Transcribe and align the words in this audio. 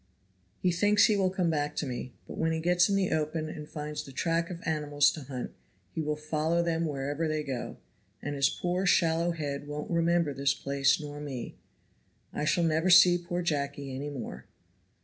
"He 0.57 0.71
thinks 0.71 1.05
he 1.05 1.15
will 1.15 1.29
come 1.29 1.51
back 1.51 1.75
to 1.75 1.85
me, 1.85 2.13
but 2.27 2.35
when 2.35 2.51
he 2.51 2.59
gets 2.59 2.89
in 2.89 2.95
the 2.95 3.11
open 3.11 3.47
and 3.49 3.69
finds 3.69 4.03
the 4.03 4.11
track 4.11 4.49
of 4.49 4.59
animals 4.65 5.11
to 5.11 5.25
hunt 5.25 5.51
he 5.93 6.01
will 6.01 6.15
follow 6.15 6.63
them 6.63 6.87
wherever 6.87 7.27
they 7.27 7.43
go, 7.43 7.77
and 8.19 8.33
his 8.33 8.49
poor 8.49 8.87
shallow 8.87 9.29
head 9.29 9.67
won't 9.67 9.91
remember 9.91 10.33
this 10.33 10.55
place 10.55 10.99
nor 10.99 11.19
me; 11.21 11.55
I 12.33 12.45
shall 12.45 12.63
never 12.63 12.89
see 12.89 13.15
poor 13.19 13.43
Jacky 13.43 13.93
any 13.93 14.09
more!" 14.09 14.45